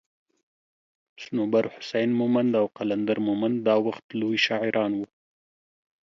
صنوبر 1.21 1.63
حسين 1.75 2.09
مومند 2.19 2.51
او 2.61 2.65
قلندر 2.77 3.17
مومند 3.27 3.57
دا 3.67 3.75
وخت 3.87 4.05
لوي 4.19 4.37
شاعران 4.47 4.91
وو 4.95 5.05